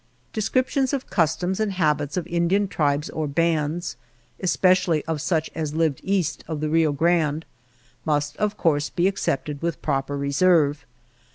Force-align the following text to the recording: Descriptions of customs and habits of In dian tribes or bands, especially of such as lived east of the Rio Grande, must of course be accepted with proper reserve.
Descriptions 0.33 0.93
of 0.93 1.11
customs 1.11 1.59
and 1.59 1.73
habits 1.73 2.17
of 2.17 2.25
In 2.25 2.47
dian 2.47 2.67
tribes 2.67 3.07
or 3.11 3.27
bands, 3.27 3.97
especially 4.39 5.05
of 5.05 5.21
such 5.21 5.51
as 5.53 5.75
lived 5.75 6.01
east 6.01 6.43
of 6.47 6.59
the 6.59 6.69
Rio 6.69 6.91
Grande, 6.91 7.45
must 8.03 8.35
of 8.37 8.57
course 8.57 8.89
be 8.89 9.07
accepted 9.07 9.61
with 9.61 9.79
proper 9.83 10.17
reserve. 10.17 10.87